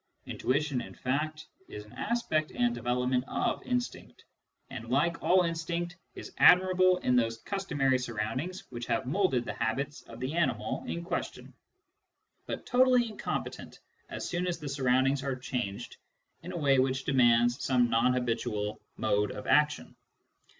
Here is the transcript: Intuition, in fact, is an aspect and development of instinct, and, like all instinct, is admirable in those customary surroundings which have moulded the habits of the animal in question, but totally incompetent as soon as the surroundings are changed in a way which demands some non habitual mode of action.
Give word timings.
Intuition, 0.25 0.81
in 0.81 0.95
fact, 0.95 1.45
is 1.67 1.85
an 1.85 1.93
aspect 1.93 2.49
and 2.51 2.73
development 2.73 3.23
of 3.27 3.61
instinct, 3.61 4.25
and, 4.71 4.89
like 4.89 5.21
all 5.21 5.43
instinct, 5.43 5.95
is 6.15 6.33
admirable 6.39 6.97
in 7.03 7.15
those 7.15 7.37
customary 7.37 7.99
surroundings 7.99 8.63
which 8.71 8.87
have 8.87 9.05
moulded 9.05 9.45
the 9.45 9.53
habits 9.53 10.01
of 10.09 10.19
the 10.19 10.33
animal 10.33 10.83
in 10.87 11.03
question, 11.03 11.53
but 12.47 12.65
totally 12.65 13.09
incompetent 13.09 13.79
as 14.09 14.27
soon 14.27 14.47
as 14.47 14.57
the 14.57 14.67
surroundings 14.69 15.21
are 15.21 15.35
changed 15.35 15.97
in 16.41 16.51
a 16.51 16.57
way 16.57 16.79
which 16.79 17.03
demands 17.03 17.63
some 17.63 17.87
non 17.87 18.15
habitual 18.15 18.81
mode 18.97 19.29
of 19.29 19.45
action. 19.45 19.95